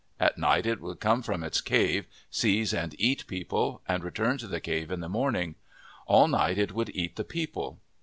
[0.19, 4.47] At night it would come from its cave, seize and eat people, and return to
[4.47, 5.53] the cave in the morning.
[6.07, 7.77] All night it would eat the people.